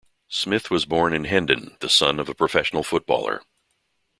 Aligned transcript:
Smith 0.29 0.71
was 0.71 0.83
born 0.83 1.13
in 1.13 1.25
Hendon, 1.25 1.77
the 1.79 1.87
son 1.87 2.19
of 2.19 2.27
a 2.27 2.33
professional 2.33 2.81
footballer. 2.81 3.43